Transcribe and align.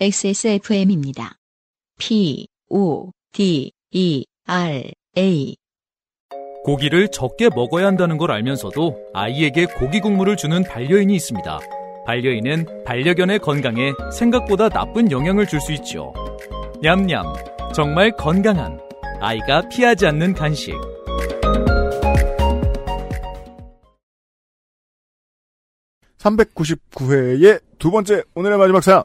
XSFM입니다. 0.00 1.38
P, 1.98 2.46
O, 2.70 3.10
D, 3.32 3.72
E, 3.90 4.24
R, 4.46 4.84
A. 5.16 5.56
고기를 6.62 7.08
적게 7.08 7.48
먹어야 7.48 7.86
한다는 7.86 8.16
걸 8.16 8.30
알면서도 8.30 9.10
아이에게 9.12 9.66
고기 9.66 9.98
국물을 9.98 10.36
주는 10.36 10.62
반려인이 10.62 11.12
있습니다. 11.16 11.58
반려인은 12.06 12.84
반려견의 12.84 13.40
건강에 13.40 13.92
생각보다 14.16 14.68
나쁜 14.68 15.10
영향을 15.10 15.48
줄 15.48 15.60
수 15.60 15.72
있죠. 15.72 16.14
냠냠. 16.80 17.34
정말 17.74 18.12
건강한 18.12 18.80
아이가 19.20 19.68
피하지 19.68 20.06
않는 20.06 20.34
간식. 20.34 20.74
(399회의) 26.18 27.60
두 27.78 27.90
번째 27.90 28.22
오늘의 28.34 28.58
마지막 28.58 28.82
사연 28.82 29.02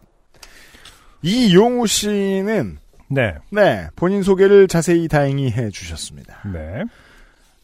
이용우 1.24 1.88
씨는 1.88 2.78
네. 3.10 3.34
네 3.50 3.88
본인 3.96 4.24
소개를 4.24 4.68
자세히 4.68 5.08
다행히 5.08 5.50
해 5.50 5.70
주셨습니다. 5.70 6.38
네. 6.54 6.84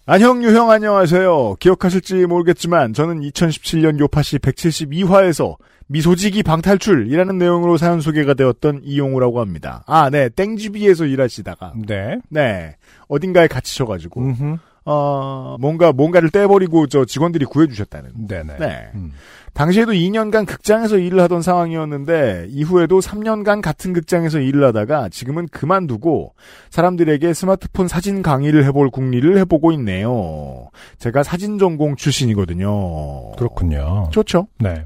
안형 0.05 0.43
유형 0.43 0.71
안녕하세요. 0.71 1.57
기억하실지 1.59 2.25
모르겠지만 2.25 2.93
저는 2.93 3.19
2017년 3.21 3.99
요파시 3.99 4.39
172화에서 4.39 5.57
미소지기 5.87 6.43
방탈출이라는 6.43 7.37
내용으로 7.37 7.77
사연 7.77 7.99
소개가 7.99 8.33
되었던 8.35 8.81
이용우라고 8.83 9.39
합니다. 9.39 9.83
아, 9.87 10.09
네. 10.09 10.29
땡지비에서 10.29 11.05
일하시다가 11.05 11.73
네. 11.87 12.19
네. 12.29 12.75
어딘가에 13.07 13.47
갇히셔 13.47 13.85
가지고 13.85 14.21
음흠. 14.21 14.57
어 14.85 15.57
뭔가 15.59 15.91
뭔가를 15.91 16.29
떼버리고 16.29 16.87
저 16.87 17.05
직원들이 17.05 17.45
구해 17.45 17.67
주셨다는. 17.67 18.27
네네. 18.27 18.57
네. 18.59 18.89
음. 18.95 19.11
당시에도 19.53 19.91
2년간 19.91 20.45
극장에서 20.45 20.97
일을 20.97 21.19
하던 21.21 21.41
상황이었는데 21.41 22.47
이후에도 22.49 22.99
3년간 22.99 23.61
같은 23.61 23.93
극장에서 23.93 24.39
일을 24.39 24.63
하다가 24.65 25.09
지금은 25.09 25.47
그만두고 25.49 26.33
사람들에게 26.69 27.33
스마트폰 27.33 27.87
사진 27.87 28.21
강의를 28.21 28.63
해볼 28.65 28.89
궁리를 28.89 29.37
해보고 29.39 29.71
있네요. 29.73 30.69
제가 30.97 31.23
사진 31.23 31.57
전공 31.57 31.95
출신이거든요. 31.95 33.33
그렇군요. 33.33 34.09
좋죠. 34.11 34.47
네. 34.59 34.83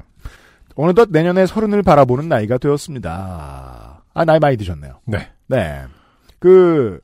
어느덧 0.76 1.08
내년에 1.10 1.46
서른을 1.46 1.82
바라보는 1.82 2.28
나이가 2.28 2.58
되었습니다. 2.58 4.02
아 4.12 4.24
나이 4.24 4.38
많이 4.38 4.56
드셨네요. 4.56 5.00
네. 5.06 5.28
네. 5.46 5.82
그 6.38 7.00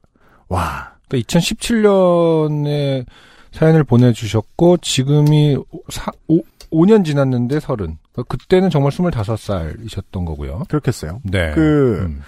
와. 0.48 0.94
그러니까 1.08 1.26
2017년에 1.28 3.04
사연을 3.52 3.84
보내주셨고 3.84 4.76
지금이 4.78 5.56
사, 5.88 6.12
오, 6.28 6.40
5년 6.72 7.04
지났는데 7.04 7.60
서른. 7.60 7.98
그러니까 8.12 8.36
그때는 8.36 8.70
정말 8.70 8.92
25살이셨던 8.92 10.24
거고요. 10.26 10.62
그렇겠어요. 10.68 11.20
네. 11.24 11.50
그, 11.52 11.98
음. 12.02 12.22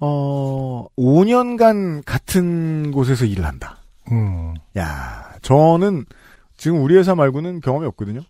어, 0.00 0.86
5년간 0.98 2.02
같은 2.04 2.90
곳에서 2.90 3.24
일을 3.24 3.44
한다. 3.44 3.78
음. 4.12 4.54
야, 4.76 5.32
저는 5.42 6.04
지금 6.56 6.82
우리 6.82 6.96
회사 6.96 7.14
말고는 7.14 7.60
경험이 7.60 7.86
없거든요. 7.86 8.20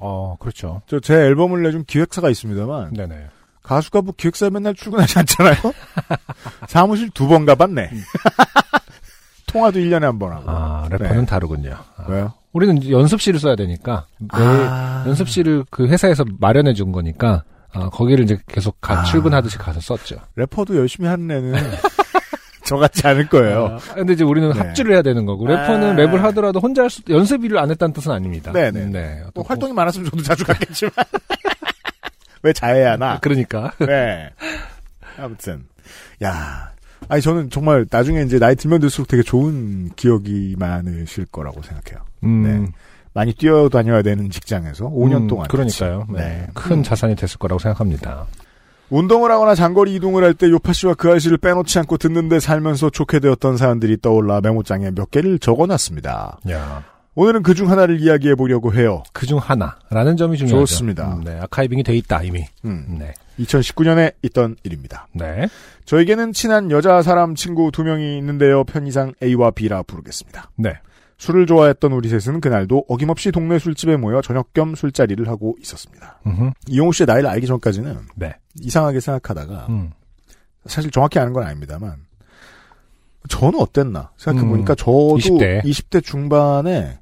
어, 0.00 0.36
그렇죠. 0.40 0.82
저 0.86 0.98
제 1.00 1.14
앨범을 1.14 1.62
내준 1.62 1.84
기획사가 1.84 2.28
있습니다만 2.30 2.94
네네. 2.94 3.28
가수가 3.62 4.02
뭐 4.02 4.12
기획사에 4.16 4.50
맨날 4.50 4.74
출근하지 4.74 5.18
않잖아요. 5.20 5.56
사무실 6.68 7.10
두 7.10 7.26
번 7.28 7.46
가봤네. 7.46 7.90
통화도 9.46 9.78
1년에 9.78 10.00
한 10.02 10.18
번 10.18 10.32
하고. 10.32 10.50
아, 10.50 10.88
래퍼는 10.90 11.20
네. 11.20 11.26
다르군요. 11.26 11.76
아. 11.96 12.04
왜요? 12.08 12.32
우리는 12.54 12.88
연습실을 12.88 13.38
써야 13.40 13.56
되니까 13.56 14.06
매일 14.18 14.48
아. 14.48 15.04
연습실을 15.06 15.64
그 15.70 15.86
회사에서 15.86 16.24
마련해 16.38 16.72
준 16.72 16.92
거니까 16.92 17.42
아, 17.72 17.90
거기를 17.90 18.24
이제 18.24 18.38
계속 18.46 18.80
가, 18.80 19.00
아. 19.00 19.02
출근하듯이 19.02 19.58
가서 19.58 19.80
썼죠. 19.80 20.16
래퍼도 20.36 20.76
열심히 20.76 21.08
하는 21.08 21.30
애는 21.30 21.54
저 22.64 22.76
같지 22.76 23.06
않을 23.06 23.28
거예요. 23.28 23.78
아, 23.90 23.94
근데 23.94 24.12
이제 24.14 24.22
우리는 24.24 24.50
네. 24.50 24.58
합주를 24.58 24.94
해야 24.94 25.02
되는 25.02 25.26
거고 25.26 25.46
래퍼는 25.46 25.90
아. 25.90 25.96
랩을 25.96 26.16
하더라도 26.18 26.60
혼자 26.60 26.82
할 26.82 26.90
수, 26.90 27.02
연습일을 27.08 27.58
안 27.58 27.70
했다는 27.70 27.92
뜻은 27.92 28.12
아닙니다. 28.12 28.52
네네. 28.52 28.86
네. 28.86 29.16
뭐 29.34 29.42
어떤 29.42 29.44
활동이 29.46 29.72
많았으면 29.72 30.10
저도 30.10 30.22
자주 30.22 30.44
갔겠지만. 30.44 30.92
왜 32.42 32.52
자해야 32.52 32.92
하나? 32.92 33.18
그러니까. 33.20 33.72
네. 33.80 34.30
아무튼. 35.18 35.64
야. 36.22 36.73
아니, 37.08 37.22
저는 37.22 37.50
정말 37.50 37.86
나중에 37.90 38.22
이제 38.22 38.38
나이 38.38 38.54
들면 38.56 38.80
들수록 38.80 39.08
되게 39.08 39.22
좋은 39.22 39.90
기억이 39.96 40.56
많으실 40.58 41.26
거라고 41.26 41.62
생각해요. 41.62 42.04
음, 42.24 42.42
네. 42.42 42.72
많이 43.12 43.32
뛰어다녀야 43.32 44.02
되는 44.02 44.28
직장에서 44.30 44.86
5년 44.90 45.22
음, 45.22 45.26
동안. 45.28 45.46
그러니까요. 45.48 46.06
네. 46.10 46.18
네. 46.18 46.46
큰 46.54 46.78
음. 46.78 46.82
자산이 46.82 47.14
됐을 47.16 47.38
거라고 47.38 47.58
생각합니다. 47.60 48.26
운동을 48.90 49.30
하거나 49.30 49.54
장거리 49.54 49.94
이동을 49.94 50.24
할 50.24 50.34
때 50.34 50.48
요파 50.50 50.72
씨와 50.72 50.94
그 50.94 51.10
아씨를 51.12 51.38
빼놓지 51.38 51.78
않고 51.80 51.96
듣는데 51.96 52.38
살면서 52.40 52.90
좋게 52.90 53.20
되었던 53.20 53.56
사연들이 53.56 53.98
떠올라 54.00 54.40
메모장에 54.40 54.90
몇 54.90 55.10
개를 55.10 55.38
적어놨습니다. 55.38 56.38
야. 56.50 56.84
오늘은 57.16 57.42
그 57.42 57.54
중 57.54 57.70
하나를 57.70 58.00
이야기해 58.00 58.34
보려고 58.34 58.74
해요. 58.74 59.02
그 59.12 59.26
중 59.26 59.38
하나라는 59.38 60.16
점이 60.16 60.36
중요하죠. 60.36 60.66
좋습니다. 60.66 61.14
음, 61.14 61.24
네. 61.24 61.38
아카이빙이 61.40 61.82
돼 61.84 61.96
있다, 61.96 62.22
이미. 62.22 62.44
음. 62.64 62.96
네. 62.98 63.14
2019년에 63.38 64.14
있던 64.22 64.56
일입니다. 64.64 65.06
네. 65.12 65.48
저에게는 65.84 66.32
친한 66.32 66.70
여자 66.70 67.02
사람 67.02 67.34
친구 67.34 67.70
두 67.72 67.84
명이 67.84 68.18
있는데요. 68.18 68.64
편의상 68.64 69.12
A와 69.22 69.50
B라 69.52 69.82
부르겠습니다. 69.84 70.50
네. 70.56 70.74
술을 71.18 71.46
좋아했던 71.46 71.92
우리 71.92 72.08
셋은 72.08 72.40
그날도 72.40 72.86
어김없이 72.88 73.30
동네 73.30 73.58
술집에 73.60 73.96
모여 73.96 74.20
저녁 74.20 74.52
겸 74.52 74.74
술자리를 74.74 75.26
하고 75.28 75.54
있었습니다. 75.60 76.20
음흠. 76.26 76.50
이용우 76.68 76.92
씨의 76.92 77.06
나이를 77.06 77.28
알기 77.30 77.46
전까지는 77.46 77.98
네. 78.16 78.34
이상하게 78.60 78.98
생각하다가 79.00 79.66
음. 79.68 79.90
사실 80.66 80.90
정확히 80.90 81.18
아는 81.20 81.32
건 81.32 81.44
아닙니다만 81.44 81.94
저는 83.28 83.58
어땠나 83.60 84.10
생각해 84.16 84.46
보니까 84.48 84.72
음, 84.74 84.76
저도 84.76 85.16
20대. 85.18 85.62
20대. 85.64 86.04
중반에 86.04 86.98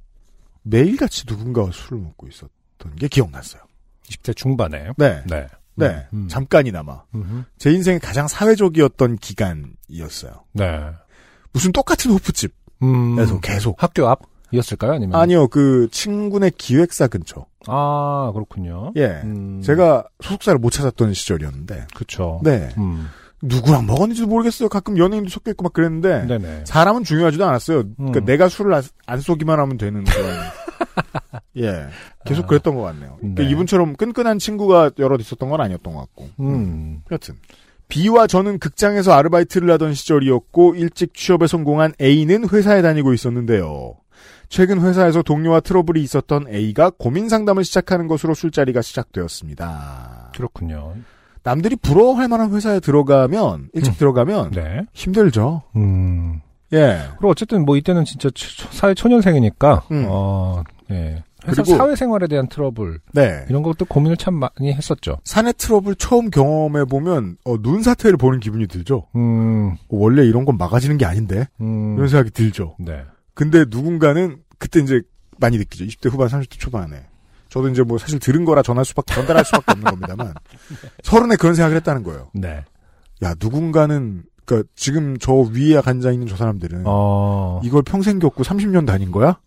매일같이 0.63 1.25
누군가와 1.27 1.71
술을 1.73 2.03
먹고 2.03 2.29
있었던 2.29 2.95
게 2.99 3.09
기억났어요. 3.09 3.63
20대 4.09 4.37
중반에. 4.37 4.91
네. 4.97 5.23
네. 5.27 5.47
네. 5.75 6.07
음. 6.13 6.29
잠깐이나마. 6.29 7.03
음흠. 7.15 7.45
제 7.59 7.73
인생에 7.73 7.99
가장 7.99 8.29
사회적이었던 8.29 9.17
기간이었어요. 9.17 10.45
네. 10.53 10.91
무슨 11.53 11.73
똑같은 11.73 12.11
호프집에서 12.11 12.55
음. 12.83 13.41
계속. 13.41 13.83
학교 13.83 14.07
앞이었을까요? 14.09 14.93
아니면? 14.93 15.19
아니요, 15.19 15.49
그 15.49 15.89
친구네 15.91 16.51
기획사 16.57 17.07
근처. 17.07 17.47
아, 17.67 18.31
그렇군요. 18.35 18.93
예. 18.97 19.21
음. 19.25 19.63
제가 19.63 20.05
소속사를 20.23 20.59
못 20.59 20.71
찾았던 20.71 21.15
시절이었는데. 21.15 21.87
그쵸. 21.95 22.41
네. 22.43 22.69
음. 22.79 23.09
누구랑 23.43 23.87
먹었는지도 23.87 24.29
모르겠어요. 24.29 24.69
가끔 24.69 24.97
연예인도 24.97 25.29
섞여 25.29 25.51
있고 25.51 25.65
막 25.65 25.73
그랬는데. 25.73 26.27
네네. 26.27 26.65
사람은 26.65 27.05
중요하지도 27.05 27.45
않았어요. 27.45 27.85
그러니까 27.97 28.21
음. 28.21 28.25
내가 28.25 28.49
술을 28.49 28.73
안, 28.73 28.83
안 29.07 29.21
쏘기만 29.21 29.59
하면 29.59 29.77
되는 29.77 30.05
그런. 30.05 30.27
예. 31.59 31.87
계속 32.25 32.45
아. 32.45 32.47
그랬던 32.47 32.77
것 32.77 32.83
같네요. 32.83 33.17
그러니까 33.19 33.43
네. 33.43 33.51
이분처럼 33.51 33.97
끈끈한 33.97 34.39
친구가 34.39 34.93
여럿 34.99 35.21
있었던 35.21 35.51
건 35.51 35.61
아니었던 35.61 35.93
것 35.93 36.01
같고. 36.01 36.29
음. 36.41 37.03
여튼. 37.11 37.35
B와 37.89 38.27
저는 38.27 38.59
극장에서 38.59 39.13
아르바이트를 39.13 39.71
하던 39.73 39.93
시절이었고 39.93 40.77
일찍 40.77 41.13
취업에 41.13 41.47
성공한 41.47 41.93
A는 42.01 42.49
회사에 42.49 42.81
다니고 42.81 43.13
있었는데요. 43.13 43.97
최근 44.49 44.81
회사에서 44.81 45.23
동료와 45.23 45.61
트러블이 45.61 46.01
있었던 46.03 46.47
A가 46.49 46.91
고민 46.91 47.29
상담을 47.29 47.65
시작하는 47.65 48.07
것으로 48.07 48.35
술자리가 48.35 48.83
시작되었습니다. 48.83 50.31
그렇군요. 50.35 50.95
남들이 51.45 51.77
부러워할 51.77 52.29
만한 52.29 52.53
회사에 52.55 52.81
들어가면 52.81 53.71
일찍 53.73 53.95
음. 53.95 53.97
들어가면 53.99 54.51
네. 54.53 54.83
힘들죠. 54.93 55.63
음. 55.77 56.41
예. 56.73 57.01
그리고 57.19 57.29
어쨌든 57.31 57.65
뭐 57.65 57.77
이때는 57.77 58.05
진짜 58.05 58.31
초- 58.35 58.69
사회 58.71 58.95
초년생이니까, 58.95 59.83
음. 59.91 60.07
어, 60.09 60.63
예. 60.91 61.23
회사 61.47 61.63
그리고- 61.63 61.77
사회생활에 61.77 62.29
대한 62.29 62.49
트러블, 62.49 63.01
네. 63.13 63.45
이런 63.51 63.63
것도 63.65 63.85
고민을 63.87 64.17
참 64.17 64.35
많이 64.35 64.73
했었죠. 64.73 65.19
사내 65.25 65.53
트러블 65.53 65.97
처음 65.97 66.31
경험해 66.31 66.85
보면 66.85 67.37
어, 67.45 67.61
눈 67.61 67.83
사태를 67.83 68.17
보는 68.17 68.39
기분이 68.41 68.69
들죠. 68.69 69.09
음, 69.17 69.73
어, 69.73 69.77
원래 69.91 70.25
이런 70.25 70.45
건 70.45 70.57
막아지는 70.57 70.99
게 70.99 71.05
아닌데 71.05 71.49
음. 71.61 71.97
이런 71.97 72.09
생각이 72.09 72.31
들죠. 72.31 72.77
네. 72.79 73.03
근데 73.35 73.65
누군가는 73.69 74.37
그때 74.59 74.79
이제 74.81 75.03
많이 75.39 75.59
느끼죠. 75.59 75.85
20대 75.85 76.11
후반, 76.11 76.29
30대 76.29 76.59
초반에. 76.61 77.03
저도 77.53 77.69
이제 77.69 77.83
뭐 77.83 77.99
사실 77.99 78.19
들은 78.19 78.47
거라 78.47 78.63
전할 78.63 78.87
수밖에 78.87 79.13
전달할 79.15 79.45
수밖에 79.45 79.73
없는 79.73 79.85
겁니다만 79.85 80.33
서른에 81.05 81.37
그런 81.37 81.55
생각을 81.55 81.77
했다는 81.77 82.03
거예요. 82.03 82.31
네. 82.33 82.65
야 83.23 83.35
누군가는 83.39 84.23
그러니까 84.47 84.71
지금 84.75 85.19
저 85.19 85.35
위에 85.35 85.79
앉아 85.85 86.13
있는 86.13 86.27
저 86.27 86.35
사람들은 86.35 86.85
어, 86.87 87.61
이걸 87.63 87.83
평생 87.83 88.19
겪고 88.19 88.43
30년 88.43 88.87
다닌 88.87 89.13
거야? 89.13 89.39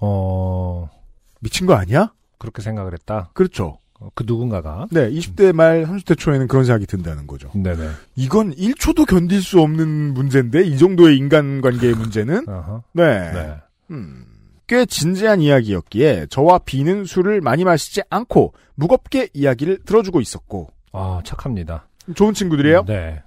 어, 0.00 0.90
미친 1.38 1.68
거 1.68 1.74
아니야? 1.74 2.12
그렇게 2.38 2.62
생각을 2.62 2.94
했다. 2.94 3.30
그렇죠. 3.32 3.78
어, 4.00 4.08
그 4.16 4.24
누군가가. 4.26 4.88
네, 4.90 5.08
20대 5.08 5.52
말 5.52 5.84
30대 5.84 6.18
초에는 6.18 6.48
그런 6.48 6.64
생각이 6.64 6.86
든다는 6.86 7.28
거죠. 7.28 7.48
네네. 7.54 7.90
이건 8.16 8.56
1초도 8.56 9.06
견딜 9.06 9.40
수 9.40 9.60
없는 9.60 10.14
문제인데 10.14 10.64
이 10.64 10.76
정도의 10.78 11.16
인간관계의 11.16 11.94
문제는. 11.94 12.46
네. 12.92 13.32
네. 13.32 13.56
음, 13.92 14.26
꽤 14.72 14.86
진지한 14.86 15.42
이야기였기에 15.42 16.28
저와 16.30 16.60
B는 16.60 17.04
술을 17.04 17.42
많이 17.42 17.62
마시지 17.62 18.00
않고 18.08 18.54
무겁게 18.74 19.28
이야기를 19.34 19.80
들어주고 19.84 20.22
있었고 20.22 20.70
아, 20.92 21.20
착합니다. 21.26 21.88
좋은 22.14 22.32
친구들이에요? 22.32 22.86
네. 22.86 23.22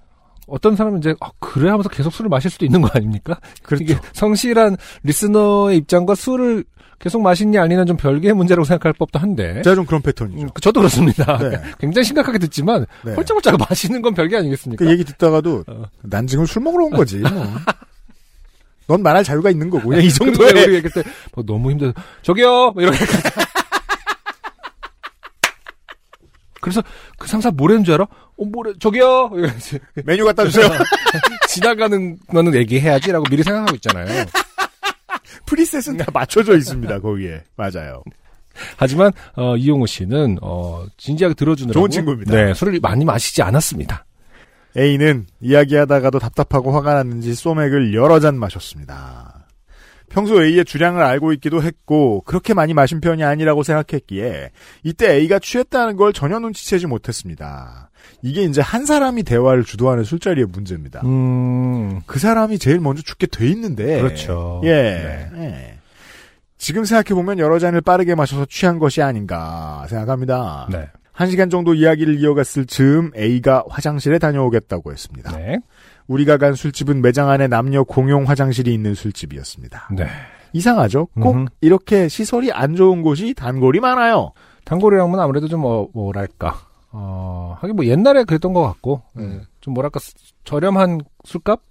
어떤 0.47 0.75
사람은 0.75 0.97
이제 0.97 1.13
아, 1.19 1.29
그래 1.37 1.69
하면서 1.69 1.87
계속 1.87 2.11
술을 2.11 2.29
마실 2.29 2.49
수도 2.49 2.65
있는 2.65 2.81
거 2.81 2.89
아닙니까? 2.91 3.39
그렇죠. 3.61 3.83
이게 3.83 3.95
성실한 4.13 4.77
리스너의 5.03 5.77
입장과 5.77 6.15
술을 6.15 6.63
계속 6.97 7.21
마시냐 7.21 7.61
아니냐 7.61 7.85
좀 7.85 7.95
별개의 7.95 8.33
문제라고 8.33 8.65
생각할 8.65 8.93
법도 8.93 9.19
한데. 9.19 9.61
제가 9.61 9.75
좀 9.75 9.85
그런 9.85 10.01
패턴이죠. 10.01 10.41
음, 10.41 10.49
저도 10.59 10.79
그렇습니다. 10.79 11.37
네. 11.37 11.61
굉장히 11.77 12.05
심각하게 12.05 12.39
듣지만 12.39 12.87
네. 13.03 13.13
홀짝홀짝 13.13 13.57
마시는 13.59 14.01
건 14.01 14.15
별개 14.15 14.35
아니겠습니까? 14.35 14.83
그 14.83 14.89
얘기 14.89 15.03
듣다가도 15.03 15.65
어. 15.67 15.83
난 16.01 16.25
지금 16.25 16.47
술 16.47 16.63
먹으러 16.63 16.85
온 16.85 16.91
거지. 16.91 17.19
뭐. 17.19 17.29
넌 18.87 19.01
말할 19.01 19.23
자유가 19.23 19.49
있는 19.49 19.69
거고 19.69 19.89
그냥 19.89 20.03
이 20.03 20.09
근데 20.09 20.31
정도의 20.33 20.51
우리 20.51 20.75
얘기할 20.75 21.03
때뭐 21.03 21.45
너무 21.45 21.71
힘들어. 21.71 21.93
저기요. 22.21 22.71
뭐 22.71 22.83
이렇게. 22.83 22.97
그래서 26.61 26.81
그 27.19 27.27
상사 27.27 27.51
뭐라는 27.51 27.83
줄 27.83 27.93
알아? 27.93 28.03
어, 28.05 28.45
뭐래, 28.45 28.73
저기요. 28.79 29.29
이러면서 29.33 29.77
메뉴 30.03 30.25
갖다 30.25 30.43
주세요. 30.45 30.67
지나가는 31.47 32.17
거는 32.27 32.55
얘기해야지라고 32.55 33.25
미리 33.29 33.43
생각하고 33.43 33.75
있잖아요. 33.75 34.25
프리셋은 35.45 35.97
다 35.97 36.05
맞춰져 36.11 36.57
있습니다 36.57 36.99
거기에 36.99 37.43
맞아요. 37.55 38.03
하지만 38.77 39.11
어, 39.35 39.55
이용우 39.57 39.85
씨는 39.85 40.39
어, 40.41 40.85
진지하게 40.97 41.35
들어주느라고 41.35 41.79
좋은 41.79 41.89
친구입니다. 41.89 42.33
네, 42.33 42.53
술을 42.53 42.79
많이 42.81 43.05
마시지 43.05 43.41
않았습니다. 43.41 44.04
A는 44.77 45.25
이야기하다가도 45.41 46.19
답답하고 46.19 46.71
화가 46.71 46.93
났는지 46.93 47.33
소맥을 47.33 47.93
여러 47.93 48.19
잔 48.19 48.37
마셨습니다. 48.37 49.45
평소 50.09 50.41
A의 50.43 50.63
주량을 50.65 51.01
알고 51.01 51.33
있기도 51.33 51.61
했고 51.61 52.21
그렇게 52.21 52.53
많이 52.53 52.73
마신 52.73 53.01
편이 53.01 53.23
아니라고 53.23 53.63
생각했기에 53.63 54.51
이때 54.83 55.13
A가 55.15 55.39
취했다는 55.39 55.95
걸 55.97 56.13
전혀 56.13 56.39
눈치채지 56.39 56.87
못했습니다. 56.87 57.89
이게 58.21 58.43
이제 58.43 58.61
한 58.61 58.85
사람이 58.85 59.23
대화를 59.23 59.63
주도하는 59.63 60.03
술자리의 60.03 60.47
문제입니다. 60.47 61.01
음, 61.05 62.01
그 62.05 62.19
사람이 62.19 62.59
제일 62.59 62.79
먼저 62.79 63.01
죽게 63.01 63.27
돼 63.27 63.47
있는데 63.49 63.99
그렇죠. 64.01 64.61
예. 64.63 64.69
네. 64.71 65.29
예. 65.37 65.79
지금 66.57 66.85
생각해 66.85 67.13
보면 67.13 67.39
여러 67.39 67.59
잔을 67.59 67.81
빠르게 67.81 68.15
마셔서 68.15 68.45
취한 68.45 68.79
것이 68.79 69.01
아닌가 69.01 69.85
생각합니다. 69.89 70.67
네. 70.71 70.87
한 71.15 71.29
시간 71.29 71.49
정도 71.49 71.73
이야기를 71.73 72.19
이어갔을 72.19 72.65
즈음 72.65 73.11
A가 73.15 73.63
화장실에 73.69 74.19
다녀오겠다고 74.19 74.91
했습니다. 74.91 75.35
네. 75.37 75.59
우리가 76.07 76.37
간 76.37 76.53
술집은 76.55 77.01
매장 77.01 77.29
안에 77.29 77.47
남녀 77.47 77.83
공용 77.83 78.25
화장실이 78.27 78.73
있는 78.73 78.93
술집이었습니다. 78.93 79.87
네. 79.95 80.07
이상하죠? 80.51 81.07
꼭 81.19 81.35
음흠. 81.35 81.45
이렇게 81.61 82.09
시설이 82.09 82.51
안 82.51 82.75
좋은 82.75 83.01
곳이 83.01 83.33
단골이 83.33 83.79
많아요. 83.79 84.31
단골이라면 84.65 85.19
아무래도 85.19 85.47
좀 85.47 85.63
어, 85.65 85.87
뭐랄까. 85.93 86.57
어, 86.91 87.55
하긴 87.59 87.75
뭐 87.77 87.85
옛날에 87.85 88.23
그랬던 88.23 88.53
것 88.53 88.61
같고, 88.63 89.01
음. 89.17 89.37
네, 89.39 89.45
좀 89.61 89.73
뭐랄까, 89.73 89.99
스- 89.99 90.13
저렴한 90.43 90.99
술값 91.25 91.61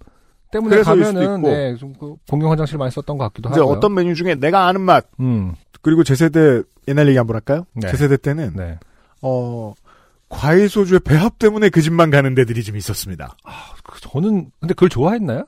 때문에 0.51 0.81
가면은. 0.83 1.41
네, 1.43 1.75
좀 1.77 1.93
그 1.99 2.15
공용 2.29 2.51
화장실 2.51 2.77
많이 2.77 2.91
썼던 2.91 3.17
것 3.17 3.25
같기도 3.25 3.49
하고요. 3.49 3.65
어떤 3.65 3.93
메뉴 3.93 4.13
중에 4.15 4.35
내가 4.35 4.67
아는 4.67 4.81
맛 4.81 5.05
음, 5.19 5.53
그리고 5.81 6.03
제 6.03 6.13
세대 6.15 6.61
옛날 6.87 7.07
얘기 7.07 7.17
한번 7.17 7.35
할까요? 7.35 7.65
네. 7.73 7.89
제 7.89 7.97
세대 7.97 8.17
때는 8.17 8.53
네. 8.55 8.77
어 9.27 9.73
과일 10.29 10.69
소주의 10.69 10.99
배합 10.99 11.39
때문에 11.39 11.69
그 11.69 11.81
집만 11.81 12.09
가는 12.11 12.35
데들이 12.35 12.63
좀 12.63 12.75
있었습니다. 12.77 13.35
그 13.83 13.99
저는, 14.01 14.51
근데 14.59 14.73
그걸 14.73 14.89
좋아했나요? 14.89 15.45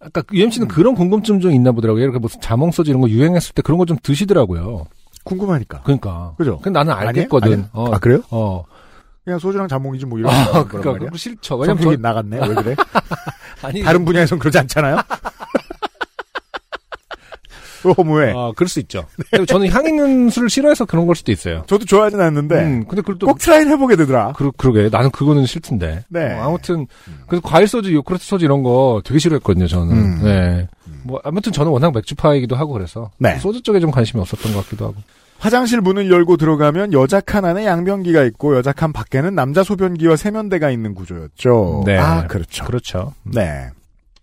아까 0.00 0.22
UMC는 0.32 0.66
음. 0.66 0.68
그런 0.68 0.94
궁금증 0.94 1.40
좀 1.40 1.52
있나 1.52 1.72
보더라고요. 1.72 2.02
이렇게 2.04 2.18
무슨 2.18 2.40
자몽 2.40 2.70
소주 2.70 2.90
이런 2.90 3.00
거 3.00 3.08
유행했을 3.08 3.52
때 3.54 3.62
그런 3.62 3.78
거 3.78 3.84
좀 3.84 3.96
드시더라고요. 4.02 4.86
궁금하니까. 5.24 5.82
그러니까. 5.82 6.34
그죠? 6.38 6.58
근데 6.58 6.78
나는 6.78 6.92
아니에요? 6.92 7.08
알겠거든. 7.08 7.52
아니에요? 7.52 7.68
어, 7.72 7.94
아 7.94 7.98
그래요? 7.98 8.22
어. 8.30 8.64
그냥 9.24 9.38
소주랑 9.38 9.68
자몽이지 9.68 10.06
뭐 10.06 10.18
이런 10.18 10.32
아, 10.32 10.64
거란 10.64 10.68
그러니까 10.68 11.16
싫죠. 11.16 11.56
왜냐면 11.56 11.82
저, 11.82 11.96
나갔네. 11.96 12.40
왜 12.48 12.54
그래? 12.54 12.76
아니 13.62 13.82
다른 13.82 14.04
분야에선 14.04 14.38
그러지 14.38 14.58
않잖아요. 14.58 14.96
또 17.88 17.92
허무해. 18.02 18.32
아, 18.36 18.52
그럴 18.54 18.68
수 18.68 18.80
있죠. 18.80 19.04
근데 19.30 19.46
저는 19.46 19.68
향 19.70 19.86
있는 19.86 20.28
술을 20.30 20.50
싫어해서 20.50 20.84
그런 20.84 21.06
걸 21.06 21.16
수도 21.16 21.32
있어요. 21.32 21.62
저도 21.66 21.84
좋아하진 21.84 22.20
않는데 22.20 22.54
음, 22.62 22.84
근데 22.86 23.00
그걸 23.02 23.18
또꼭 23.18 23.38
try를 23.38 23.72
해보게 23.72 23.96
되더라. 23.96 24.32
그러, 24.36 24.52
그러게 24.56 24.88
나는 24.90 25.10
그거는 25.10 25.46
싫던데. 25.46 26.04
네. 26.08 26.34
어, 26.34 26.48
아무튼 26.48 26.86
그래서 27.26 27.40
과일 27.42 27.66
소주, 27.68 27.92
요크르트 27.94 28.24
소주 28.24 28.44
이런 28.44 28.62
거 28.62 29.00
되게 29.04 29.18
싫어했거든요. 29.18 29.66
저는. 29.66 29.92
음. 29.96 30.20
네. 30.22 30.68
뭐 31.04 31.20
아무튼 31.24 31.52
저는 31.52 31.70
워낙 31.70 31.92
맥주파이기도 31.94 32.56
하고 32.56 32.72
그래서 32.72 33.10
네. 33.18 33.38
소주 33.38 33.62
쪽에 33.62 33.80
좀 33.80 33.90
관심이 33.90 34.20
없었던 34.20 34.52
것 34.52 34.64
같기도 34.64 34.86
하고. 34.86 34.96
화장실 35.38 35.80
문을 35.80 36.10
열고 36.10 36.36
들어가면 36.36 36.92
여자 36.92 37.20
칸 37.20 37.44
안에 37.44 37.64
양변기가 37.64 38.24
있고 38.24 38.56
여자 38.56 38.72
칸 38.72 38.92
밖에는 38.92 39.36
남자 39.36 39.62
소변기와 39.62 40.16
세면대가 40.16 40.70
있는 40.70 40.94
구조였죠. 40.96 41.84
네. 41.86 41.96
아 41.96 42.26
그렇죠. 42.26 42.64
그렇죠. 42.64 43.14
네. 43.22 43.68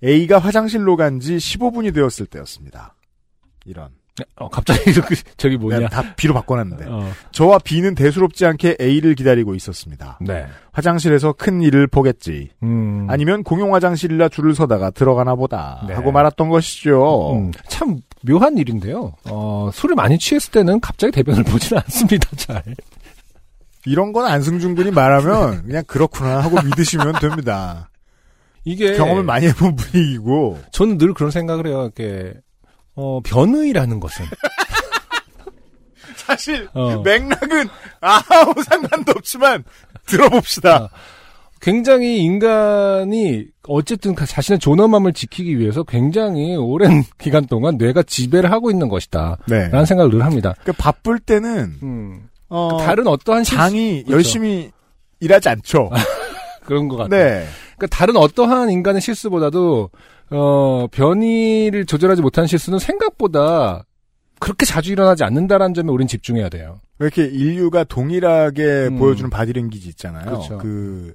A가 0.04 0.40
화장실로 0.40 0.98
간 0.98 1.22
지 1.22 1.38
15분이 1.38 1.94
되었을 1.94 2.26
때였습니다. 2.26 2.95
이런. 3.66 3.90
어, 4.38 4.48
갑자기 4.48 4.94
저기 5.36 5.58
뭐냐. 5.58 5.80
내가 5.80 5.90
다 5.90 6.16
B로 6.16 6.34
바꿔놨는데. 6.34 6.86
어, 6.88 7.12
저와 7.32 7.60
B는 7.60 7.96
대수롭지 7.96 8.46
않게 8.46 8.78
A를 8.80 9.14
기다리고 9.16 9.56
있었습니다. 9.56 10.20
네. 10.22 10.46
화장실에서 10.72 11.34
큰 11.34 11.62
일을 11.62 11.88
보겠지. 11.88 12.52
음. 12.64 13.08
아니면 13.10 13.44
공용 13.44 13.76
화장실이라 13.76 14.30
줄을 14.30 14.56
서다가 14.56 14.92
들어가나 14.92 15.36
보다 15.36 15.84
네. 15.88 15.94
하고 15.94 16.14
말았던 16.14 16.48
것이죠. 16.48 17.34
음, 17.34 17.52
참 17.68 18.00
묘한 18.22 18.58
일인데요. 18.58 19.14
어, 19.30 19.70
술을 19.74 19.96
많이 19.96 20.18
취했을 20.18 20.52
때는 20.52 20.80
갑자기 20.80 21.12
대변을 21.12 21.44
보지는 21.46 21.82
않습니다. 21.86 22.30
잘. 22.38 22.64
이런 23.86 24.14
건 24.14 24.26
안승준 24.26 24.76
군이 24.76 24.92
말하면 24.92 25.64
그냥 25.68 25.84
그렇구나 25.86 26.40
하고 26.42 26.62
믿으시면 26.62 27.20
됩니다. 27.20 27.90
이게 28.64 28.96
경험을 28.96 29.24
많이 29.24 29.46
해본 29.48 29.76
분위기고 29.76 30.60
저는 30.72 30.98
늘 30.98 31.14
그런 31.14 31.30
생각을 31.32 31.68
해요. 31.68 31.84
이렇게 31.84 32.34
어, 32.96 33.20
변의라는 33.22 34.00
것은 34.00 34.26
사실 36.16 36.68
어. 36.74 37.02
맥락은 37.02 37.68
아무 38.02 38.64
상관도 38.64 39.12
없지만 39.16 39.64
들어봅시다. 40.08 40.76
아, 40.76 40.90
굉장히 41.62 42.20
인간이 42.20 43.46
어쨌든 43.68 44.16
그 44.16 44.26
자신의 44.26 44.60
존엄함을 44.60 45.14
지키기 45.14 45.58
위해서 45.60 45.84
굉장히 45.84 46.56
오랜 46.56 47.04
기간 47.18 47.46
동안 47.48 47.78
뇌가 47.78 48.04
지배를 48.04 48.52
하고 48.52 48.72
있는 48.72 48.88
것이다. 48.88 49.38
네. 49.48 49.70
라는 49.70 49.86
생각을 49.86 50.12
늘 50.12 50.24
합니다. 50.24 50.54
그 50.64 50.74
바쁠 50.74 51.20
때는 51.20 51.76
음. 51.82 52.30
어, 52.50 52.78
다른 52.80 53.08
어떠한 53.08 53.44
실수, 53.44 53.58
장이 53.58 54.04
그렇죠. 54.04 54.14
열심히 54.14 54.72
일하지 55.20 55.50
않죠. 55.50 55.90
그런 56.66 56.88
것 56.88 56.98
같아요. 56.98 57.24
네. 57.24 57.48
그러니까 57.78 57.88
다른 57.96 58.18
어떠한 58.18 58.70
인간의 58.72 59.02
실수보다도 59.02 59.90
어, 60.32 60.88
변이를 60.92 61.86
조절하지 61.86 62.22
못한 62.22 62.48
실수는 62.48 62.80
생각보다 62.80 63.86
그렇게 64.40 64.66
자주 64.66 64.92
일어나지 64.92 65.24
않는다라는 65.24 65.74
점에 65.74 65.92
우린 65.92 66.08
집중해야 66.08 66.50
돼요. 66.50 66.80
왜 67.00 67.08
이렇게 67.08 67.26
인류가 67.26 67.84
동일하게 67.84 68.88
음. 68.92 68.98
보여주는 68.98 69.30
바디랭귀지 69.30 69.90
있잖아요. 69.90 70.26
그렇죠. 70.26 70.58
그 70.58 71.14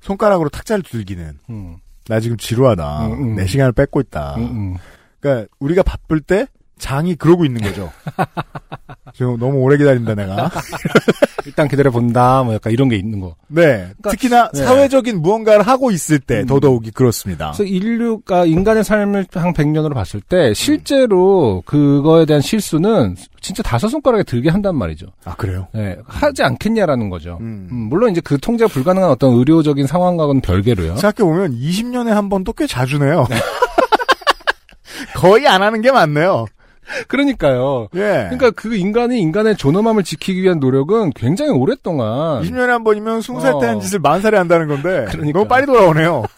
손가락으로 0.00 0.48
탁자를 0.48 0.82
두들기는 0.82 1.38
음, 1.50 1.76
나 2.08 2.20
지금 2.20 2.36
지루하다. 2.36 3.06
음, 3.06 3.12
음. 3.12 3.36
내 3.36 3.46
시간을 3.46 3.72
뺏고 3.72 4.00
있다. 4.00 4.36
음, 4.36 4.42
음. 4.42 4.76
그러니까 5.20 5.48
우리가 5.58 5.82
바쁠 5.82 6.20
때 6.20 6.46
장이 6.78 7.16
그러고 7.16 7.44
있는 7.44 7.60
거죠. 7.60 7.92
지금 9.14 9.38
너무 9.38 9.58
오래 9.58 9.76
기다린다 9.76 10.14
내가. 10.14 10.50
일단 11.44 11.66
기다려 11.66 11.90
본다. 11.90 12.42
뭐 12.42 12.54
약간 12.54 12.72
이런 12.72 12.88
게 12.88 12.96
있는 12.96 13.20
거. 13.20 13.34
네. 13.48 13.88
특히나 14.02 14.50
네. 14.52 14.64
사회적인 14.64 15.22
무언가를 15.22 15.66
하고 15.66 15.90
있을 15.90 16.18
때 16.18 16.40
음. 16.40 16.46
더더욱이 16.46 16.90
그렇습니다. 16.90 17.52
그래서 17.52 17.64
인류가 17.64 18.44
인간의 18.44 18.84
삶을 18.84 19.26
한 19.32 19.52
100년으로 19.54 19.94
봤을 19.94 20.20
때 20.20 20.52
실제로 20.54 21.62
그거에 21.64 22.26
대한 22.26 22.42
실수는 22.42 23.16
진짜 23.40 23.62
다섯 23.62 23.88
손가락에 23.88 24.24
들게 24.24 24.50
한단 24.50 24.76
말이죠. 24.76 25.06
아 25.24 25.34
그래요? 25.36 25.68
예, 25.74 25.96
하지 26.06 26.42
않겠냐라는 26.42 27.08
거죠. 27.08 27.38
음. 27.40 27.68
음, 27.70 27.76
물론 27.88 28.10
이제 28.10 28.20
그 28.20 28.38
통제가 28.38 28.68
불가능한 28.68 29.10
어떤 29.10 29.32
의료적인 29.34 29.86
상황과는 29.86 30.40
별개로요. 30.42 30.96
생각해 30.96 31.28
보면 31.28 31.52
20년에 31.52 32.08
한 32.08 32.28
번도 32.28 32.52
꽤 32.52 32.66
자주 32.66 32.98
내요. 32.98 33.26
거의 35.16 35.46
안 35.48 35.62
하는 35.62 35.80
게 35.80 35.90
많네요. 35.90 36.46
그러니까요. 37.08 37.88
예. 37.94 38.28
그러니까 38.30 38.50
그 38.50 38.74
인간이 38.74 39.20
인간의 39.20 39.56
존엄함을 39.56 40.04
지키기 40.04 40.42
위한 40.42 40.58
노력은 40.58 41.10
굉장히 41.10 41.50
오랫동안 41.50 42.42
20년에 42.42 42.68
한 42.68 42.84
번이면 42.84 43.20
20살 43.20 43.60
때한 43.60 43.76
어. 43.76 43.80
짓을 43.80 44.00
40살에 44.00 44.34
한다는 44.34 44.68
건데 44.68 45.06
그러니까. 45.12 45.38
너무 45.38 45.48
빨리 45.48 45.66
돌아오네요. 45.66 46.24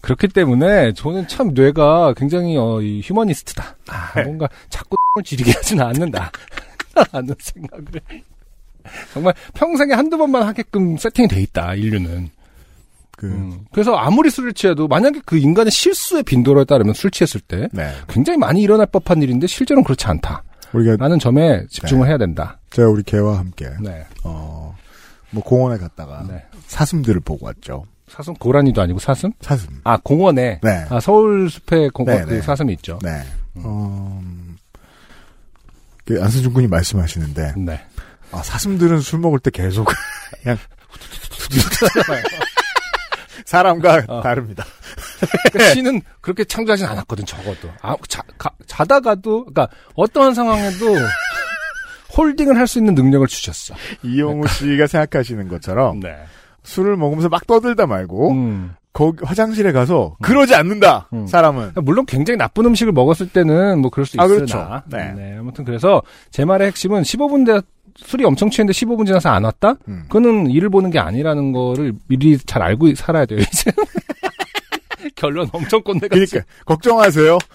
그렇기 0.00 0.28
때문에 0.28 0.92
저는 0.92 1.26
참 1.26 1.52
뇌가 1.52 2.14
굉장히 2.16 2.56
어, 2.56 2.80
이 2.80 3.00
휴머니스트다. 3.02 3.76
아, 3.88 4.12
네. 4.14 4.22
뭔가 4.22 4.48
자꾸 4.68 4.96
을 5.18 5.24
지르게 5.24 5.50
하지는 5.52 5.84
않는다. 5.84 6.30
라는 7.10 7.34
생각을 7.38 7.84
정말 9.12 9.34
평생에 9.54 9.94
한두 9.94 10.16
번만 10.16 10.44
하게끔 10.44 10.96
세팅이 10.96 11.26
돼 11.28 11.40
있다. 11.40 11.74
인류는. 11.74 12.30
그 13.16 13.26
음. 13.26 13.64
그래서 13.72 13.96
아무리 13.96 14.30
술을 14.30 14.52
취해도 14.52 14.88
만약에 14.88 15.22
그 15.24 15.38
인간의 15.38 15.70
실수의 15.70 16.22
빈도에 16.22 16.64
따르면 16.64 16.94
술 16.94 17.10
취했을 17.10 17.40
때 17.40 17.68
네. 17.72 17.90
굉장히 18.08 18.38
많이 18.38 18.60
일어날 18.60 18.86
법한 18.86 19.22
일인데 19.22 19.46
실제로는 19.46 19.84
그렇지 19.84 20.06
않다. 20.06 20.44
우리가 20.72 20.96
라는 20.96 21.18
점에 21.18 21.66
집중을 21.68 22.06
해야 22.06 22.18
된다. 22.18 22.58
제가 22.70 22.88
우리 22.88 23.02
개와 23.02 23.38
함께 23.38 23.70
네. 23.80 24.04
어, 24.22 24.76
뭐 25.30 25.42
공원에 25.42 25.78
갔다가 25.78 26.24
네. 26.28 26.44
사슴들을 26.66 27.20
보고 27.20 27.46
왔죠. 27.46 27.84
사슴 28.08 28.34
고라니도 28.34 28.82
아니고 28.82 28.98
사슴? 28.98 29.32
사슴. 29.40 29.80
아 29.84 29.96
공원에 29.96 30.60
네. 30.62 30.86
아 30.90 31.00
서울 31.00 31.50
숲에 31.50 31.88
공원 31.88 32.18
네, 32.18 32.24
그 32.24 32.34
네. 32.34 32.40
사슴이 32.42 32.72
있죠. 32.74 32.98
네. 33.02 33.22
어, 33.56 34.22
그 36.04 36.22
안승준 36.22 36.52
군이 36.52 36.66
말씀하시는데 36.66 37.54
네. 37.56 37.80
아, 38.30 38.42
사슴들은 38.42 39.00
술 39.00 39.20
먹을 39.20 39.38
때 39.38 39.50
계속 39.50 39.88
그냥 40.42 40.58
사람과 43.46 44.02
어. 44.08 44.20
다릅니다. 44.20 44.64
그러니까 45.52 45.72
시는 45.74 46.02
그렇게 46.20 46.44
창조하진 46.44 46.84
않았거든 46.86 47.24
적어도. 47.24 47.70
아, 47.80 47.96
자, 48.08 48.20
가- 48.36 48.50
자다가도 48.66 49.46
그러니까 49.46 49.68
어떠한 49.94 50.34
상황에도 50.34 50.94
홀딩을 52.16 52.56
할 52.58 52.66
수 52.66 52.78
있는 52.78 52.94
능력을 52.94 53.26
주셨어. 53.26 53.74
이용우 54.02 54.46
씨가 54.48 54.86
생각하시는 54.86 55.48
것처럼 55.48 56.00
네. 56.00 56.16
술을 56.64 56.96
먹으면서 56.96 57.28
막 57.28 57.46
떠들다 57.46 57.86
말고 57.86 58.32
음. 58.32 58.74
거기 58.92 59.18
화장실에 59.24 59.72
가서 59.72 60.16
그러지 60.22 60.54
않는다. 60.54 61.08
음. 61.12 61.26
사람은 61.26 61.72
물론 61.82 62.06
굉장히 62.06 62.38
나쁜 62.38 62.64
음식을 62.66 62.92
먹었을 62.92 63.28
때는 63.28 63.80
뭐 63.80 63.90
그럴 63.90 64.06
수 64.06 64.18
아, 64.20 64.24
있으나. 64.24 64.36
그렇죠. 64.36 64.82
네. 64.88 65.36
아무튼 65.38 65.64
그래서 65.64 66.02
제 66.30 66.44
말의 66.44 66.68
핵심은 66.68 67.02
15분 67.02 67.44
대 67.46 67.60
술이 67.98 68.24
엄청 68.24 68.50
취했는데 68.50 68.76
15분 68.78 69.06
지나서 69.06 69.30
안 69.30 69.44
왔다? 69.44 69.74
음. 69.88 70.04
그거는 70.08 70.50
일을 70.50 70.68
보는 70.70 70.90
게 70.90 70.98
아니라는 70.98 71.52
거를 71.52 71.92
미리 72.08 72.36
잘 72.38 72.62
알고 72.62 72.94
살아야 72.94 73.26
돼요, 73.26 73.40
이제. 73.40 73.70
결론 75.14 75.48
엄청 75.52 75.82
꼰대 75.82 76.08
같이. 76.08 76.26
그러니까 76.26 76.52
걱정하세요. 76.64 77.38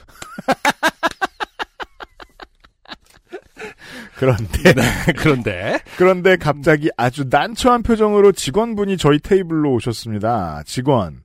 그런데 4.18 4.74
그런데. 5.18 5.80
그런데 5.98 6.36
갑자기 6.38 6.90
아주 6.96 7.26
난처한 7.30 7.82
표정으로 7.84 8.32
직원분이 8.32 8.98
저희 8.98 9.20
테이블로 9.20 9.74
오셨습니다. 9.74 10.62
직원. 10.66 11.24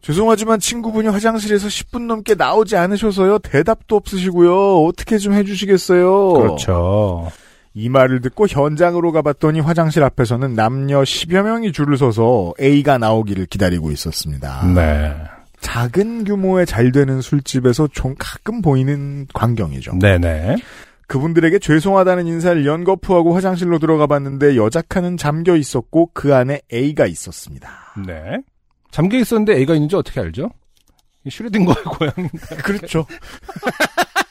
죄송하지만 0.00 0.60
친구분이 0.60 1.08
화장실에서 1.08 1.68
10분 1.68 2.02
넘게 2.06 2.34
나오지 2.34 2.76
않으셔서요. 2.76 3.38
대답도 3.38 3.96
없으시고요. 3.96 4.84
어떻게 4.84 5.16
좀 5.18 5.32
해주시겠어요? 5.32 6.32
그렇죠. 6.34 7.30
이 7.74 7.88
말을 7.88 8.20
듣고 8.20 8.46
현장으로 8.46 9.10
가봤더니 9.10 9.58
화장실 9.60 10.04
앞에서는 10.04 10.54
남녀 10.54 11.02
10여 11.02 11.42
명이 11.42 11.72
줄을 11.72 11.96
서서 11.96 12.54
A가 12.60 12.98
나오기를 12.98 13.46
기다리고 13.46 13.90
있었습니다. 13.90 14.64
네. 14.74 15.12
작은 15.60 16.24
규모의 16.24 16.66
잘 16.66 16.92
되는 16.92 17.20
술집에서 17.20 17.88
좀 17.88 18.14
가끔 18.18 18.62
보이는 18.62 19.26
광경이죠. 19.32 19.98
네네. 19.98 20.56
그분들에게 21.08 21.58
죄송하다는 21.58 22.26
인사를 22.26 22.64
연거푸하고 22.64 23.34
화장실로 23.34 23.78
들어가 23.78 24.06
봤는데 24.06 24.56
여자 24.56 24.80
칸은 24.80 25.16
잠겨 25.16 25.56
있었고 25.56 26.10
그 26.12 26.34
안에 26.34 26.60
A가 26.72 27.06
있었습니다. 27.06 27.70
네. 28.06 28.38
잠겨 28.90 29.18
있었는데 29.18 29.60
애가 29.62 29.74
있는지 29.74 29.96
어떻게 29.96 30.20
알죠? 30.20 30.50
이 31.24 31.30
슈레딩거의 31.30 31.84
고양이 31.84 32.28
그렇죠. 32.62 33.06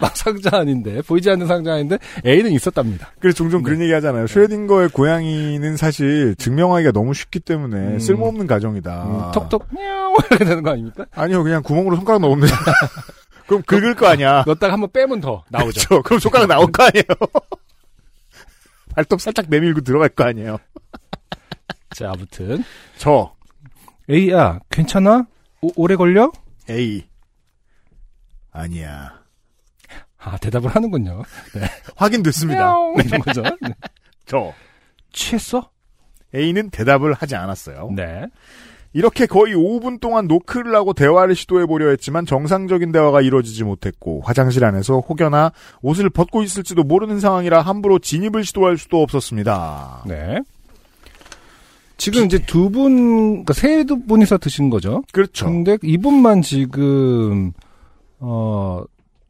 막 0.00 0.16
상자 0.16 0.58
아닌데 0.58 1.02
보이지 1.02 1.28
않는 1.30 1.46
상자 1.46 1.72
아닌데 1.74 1.98
A는 2.24 2.52
있었답니다. 2.52 3.12
그래서 3.18 3.36
종종 3.36 3.62
그런 3.62 3.80
얘기 3.80 3.92
하잖아요. 3.92 4.26
슈레딩거의 4.26 4.90
고양이는 4.90 5.76
사실 5.76 6.36
증명하기가 6.36 6.92
너무 6.92 7.14
쉽기 7.14 7.40
때문에 7.40 7.94
음. 7.94 7.98
쓸모없는 7.98 8.46
가정이다. 8.46 9.04
음, 9.04 9.32
톡톡 9.32 9.66
냐우 9.74 10.14
이렇게 10.30 10.44
되는 10.44 10.62
거 10.62 10.70
아닙니까? 10.70 11.06
아니요, 11.12 11.42
그냥 11.42 11.62
구멍으로 11.62 11.96
손가락 11.96 12.20
넣으면 12.20 12.42
되잖아. 12.42 12.62
그럼 13.46 13.62
긁을 13.62 13.94
거 13.94 14.06
아니야. 14.06 14.44
넣었다가 14.46 14.74
한번 14.74 14.90
빼면 14.92 15.20
더 15.20 15.42
나오죠. 15.48 15.88
그렇죠. 15.88 16.02
그럼 16.02 16.20
손가락 16.20 16.46
나올 16.46 16.70
거 16.70 16.84
아니에요. 16.84 17.04
발톱 18.94 19.20
살짝 19.20 19.46
내밀고 19.48 19.80
들어갈 19.80 20.10
거 20.10 20.24
아니에요. 20.24 20.58
자, 21.90 22.10
아무튼 22.14 22.62
저 22.98 23.32
A야 24.10 24.60
괜찮아? 24.70 25.26
오, 25.60 25.70
오래 25.76 25.96
걸려? 25.96 26.30
A 26.68 27.06
아니야. 28.52 29.17
아 30.18 30.36
대답을 30.38 30.70
하는군요. 30.70 31.22
확인됐습니다. 31.96 32.60
냐우 32.60 32.94
이런 33.04 33.20
거죠. 33.20 33.42
네. 33.42 33.70
저 34.26 34.52
취했어? 35.12 35.70
A는 36.34 36.70
대답을 36.70 37.14
하지 37.14 37.36
않았어요. 37.36 37.90
네. 37.94 38.26
이렇게 38.92 39.26
거의 39.26 39.54
5분 39.54 40.00
동안 40.00 40.26
노크를 40.26 40.74
하고 40.74 40.92
대화를 40.92 41.34
시도해 41.34 41.66
보려 41.66 41.90
했지만 41.90 42.26
정상적인 42.26 42.90
대화가 42.90 43.20
이루어지지 43.20 43.62
못했고 43.64 44.22
화장실 44.24 44.64
안에서 44.64 45.00
혹여나 45.00 45.52
옷을 45.82 46.08
벗고 46.10 46.42
있을지도 46.42 46.84
모르는 46.84 47.20
상황이라 47.20 47.60
함부로 47.60 47.98
진입을 47.98 48.44
시도할 48.44 48.78
수도 48.78 49.02
없었습니다. 49.02 50.04
네. 50.06 50.40
지금 51.98 52.24
이제 52.24 52.38
두 52.38 52.70
분, 52.70 53.44
그러니까 53.44 53.52
세 53.52 53.84
분이서 53.84 54.38
드신 54.38 54.70
거죠. 54.70 55.02
그렇죠. 55.12 55.46
근데 55.46 55.76
이분만 55.82 56.42
지금 56.42 57.52
어 58.20 58.84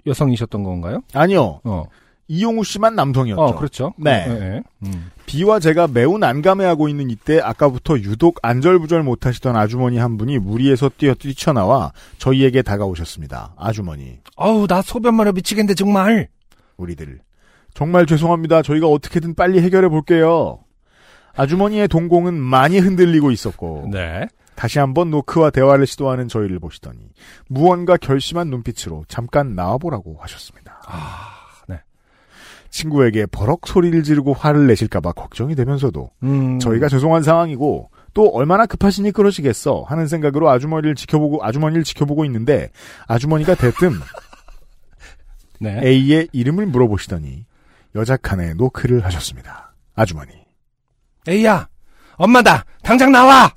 여성이셨던 0.09 0.62
건가요? 0.62 1.03
아니요. 1.15 1.61
어, 1.65 1.85
이용우 2.29 2.62
씨만 2.62 2.95
남성이었죠. 2.95 3.41
어 3.41 3.57
그렇죠. 3.57 3.95
네. 3.97 4.27
네. 4.27 4.62
음. 4.85 5.11
B와 5.27 5.61
제가 5.61 5.88
매우 5.88 6.19
난감해하고 6.19 6.88
있는 6.88 7.09
이때 7.11 7.41
아까부터 7.41 7.99
유독 7.99 8.38
안절부절 8.43 9.03
못하시던 9.03 9.57
아주머니 9.57 9.97
한 9.99 10.19
분이 10.19 10.38
무리에서 10.38 10.91
뛰어 10.97 11.15
뛰쳐나와 11.15 11.93
저희에게 12.19 12.62
다가오셨습니다. 12.62 13.55
아주머니, 13.57 14.19
아우 14.37 14.67
나 14.67 14.83
소변 14.83 15.15
마려 15.15 15.33
미치겠는데 15.33 15.75
정말. 15.75 16.29
우리들 16.77 17.21
정말 17.75 18.05
죄송합니다. 18.07 18.62
저희가 18.62 18.88
어떻게든 18.88 19.35
빨리 19.35 19.61
해결해 19.61 19.88
볼게요. 19.88 20.59
아주머니의 21.35 21.88
동공은 21.88 22.35
많이 22.35 22.79
흔들리고 22.79 23.31
있었고 23.31 23.88
네. 23.91 24.27
다시 24.59 24.81
한번 24.81 25.12
노크와 25.12 25.50
대화를 25.50 25.87
시도하는 25.87 26.27
저희를 26.27 26.59
보시더니 26.59 26.99
무언가 27.49 27.97
결심한 27.97 28.50
눈빛으로 28.50 29.05
잠깐 29.07 29.55
나와보라고 29.55 30.17
하셨습니다. 30.19 30.83
아, 30.85 31.29
네. 31.69 31.81
친구에게 32.69 33.27
버럭 33.27 33.69
소리를 33.69 34.03
지르고 34.03 34.33
화를 34.33 34.67
내실까봐 34.67 35.12
걱정이 35.12 35.55
되면서도 35.55 36.11
음. 36.25 36.59
저희가 36.59 36.88
죄송한 36.88 37.23
상황이고 37.23 37.88
또 38.15 38.31
얼마나 38.31 38.67
급하시니 38.67 39.12
그러시겠어 39.12 39.85
하는 39.87 40.09
생각으로 40.09 40.50
아주머니를 40.50 40.97
지켜보고 40.97 41.45
아주머니를 41.45 41.85
지켜보고 41.85 42.25
있는데 42.25 42.71
아주머니가 43.07 43.55
대뜸 43.55 43.93
네. 45.61 45.81
A의 45.85 46.31
이름을 46.33 46.67
물어보시더니 46.67 47.47
여자 47.95 48.17
칸에 48.17 48.55
노크를 48.55 49.05
하셨습니다. 49.05 49.73
아주머니. 49.95 50.33
A야, 51.29 51.69
엄마다. 52.17 52.65
당장 52.83 53.12
나와. 53.12 53.53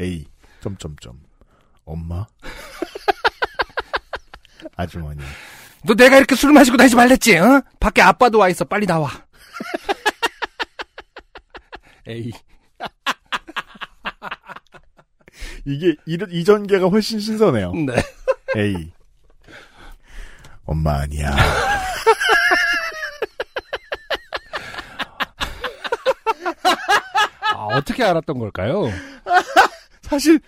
A. 0.00 0.24
점점점. 0.60 1.20
엄마. 1.84 2.26
아주머니. 4.76 5.20
너 5.84 5.94
내가 5.94 6.16
이렇게 6.16 6.34
술 6.34 6.52
마시고 6.52 6.76
다니지 6.76 6.96
말랬지? 6.96 7.36
어? 7.38 7.62
밖에 7.80 8.02
아빠도 8.02 8.38
와 8.38 8.48
있어. 8.48 8.64
빨리 8.64 8.86
나와. 8.86 9.10
A. 12.08 12.32
이게 15.64 15.94
이런 16.06 16.30
이 16.32 16.44
전개가 16.44 16.88
훨씬 16.88 17.20
신선해요. 17.20 17.72
네. 17.72 17.94
A. 18.56 18.92
엄마 20.64 21.00
아니야. 21.00 21.34
아, 27.54 27.64
어떻게 27.72 28.04
알았던 28.04 28.38
걸까요? 28.38 28.84
사실 30.08 30.40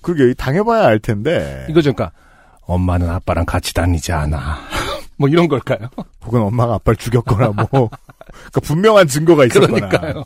그게 0.00 0.34
당해봐야 0.34 0.86
알 0.86 0.98
텐데. 0.98 1.66
이거죠, 1.70 1.92
그러니까 1.92 2.16
엄마는 2.62 3.08
아빠랑 3.10 3.44
같이 3.46 3.72
다니지 3.74 4.12
않아. 4.12 4.58
뭐 5.16 5.28
이런 5.28 5.46
걸까요? 5.48 5.88
혹은 6.24 6.40
엄마가 6.42 6.74
아빠를 6.74 6.96
죽였거나 6.96 7.48
뭐 7.50 7.66
그러니까 7.68 8.60
분명한 8.62 9.06
증거가 9.06 9.44
있었거나. 9.44 9.88
그러니까요. 9.88 10.24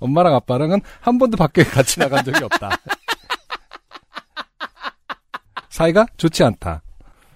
엄마랑 0.00 0.34
아빠랑은 0.34 0.80
한 1.00 1.18
번도 1.18 1.36
밖에 1.36 1.64
같이 1.64 1.98
나간 2.00 2.24
적이 2.24 2.44
없다. 2.44 2.70
사이가 5.70 6.06
좋지 6.16 6.44
않다. 6.44 6.82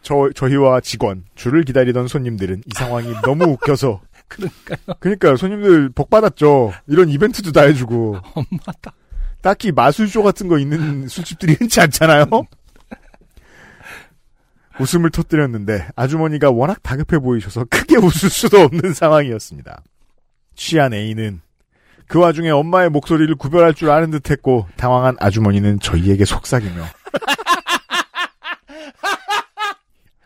저 0.02 0.30
저희와 0.34 0.80
직원 0.80 1.24
줄을 1.34 1.64
기다리던 1.64 2.08
손님들은 2.08 2.62
이 2.66 2.70
상황이 2.74 3.12
너무 3.22 3.44
웃겨서 3.44 4.00
그러니까요. 4.28 4.96
그러니까 5.00 5.36
손님들 5.36 5.88
복 5.90 6.10
받았죠. 6.10 6.72
이런 6.86 7.08
이벤트도 7.08 7.52
다 7.52 7.62
해주고 7.62 8.18
엄마다. 8.34 8.92
딱히 9.40 9.72
마술쇼 9.72 10.22
같은 10.22 10.48
거 10.48 10.58
있는 10.58 11.08
술집들이 11.08 11.54
흔치 11.54 11.80
않잖아요. 11.80 12.26
웃음을 14.80 15.10
터뜨렸는데 15.10 15.88
아주머니가 15.96 16.50
워낙 16.50 16.82
다급해 16.82 17.18
보이셔서 17.18 17.64
크게 17.64 17.96
웃을 17.96 18.30
수도 18.30 18.60
없는 18.60 18.94
상황이었습니다. 18.94 19.82
취한 20.54 20.94
A는 20.94 21.40
그 22.06 22.20
와중에 22.20 22.50
엄마의 22.50 22.90
목소리를 22.90 23.34
구별할 23.36 23.74
줄 23.74 23.90
아는 23.90 24.10
듯 24.10 24.30
했고 24.30 24.66
당황한 24.76 25.16
아주머니는 25.18 25.80
저희에게 25.80 26.24
속삭이며 26.24 26.82